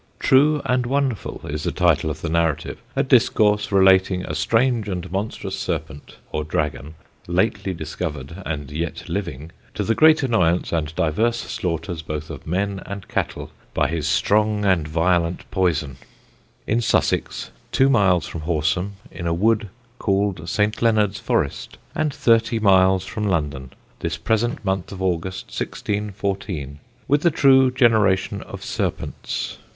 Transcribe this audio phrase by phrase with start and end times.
[0.17, 5.11] True and Wonderful is the title of the narrative, _A Discourse relating a strange and
[5.11, 6.95] monstrous Serpent (or Dragon)
[7.27, 12.81] lately discovered, and yet living, to the great Annoyance and divers Slaughters both of Men
[12.87, 15.97] and Cattell, by his strong and violent Poyson:
[16.65, 20.81] In Sussex, two Miles from Horsam, in a Woode called St.
[20.81, 26.79] Leonard's Forrest, and thirtie Miles from London, this present Month of August, 1614.
[27.07, 29.59] With the true Generation of Serpents.